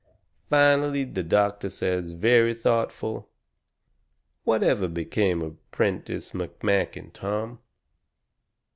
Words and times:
Finally 0.49 1.03
the 1.03 1.21
doctor 1.21 1.69
says 1.69 2.09
very 2.13 2.55
thoughtful: 2.55 3.29
"Whatever 4.45 4.87
became 4.87 5.43
of 5.43 5.57
Prentiss 5.69 6.31
McMakin, 6.31 7.13
Tom?" 7.13 7.59